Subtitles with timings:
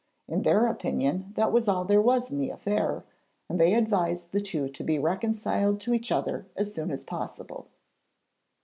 [0.27, 3.03] In their opinion, that was all there was in the affair,
[3.47, 7.67] and they advised the two to be reconciled to each other as soon as possible.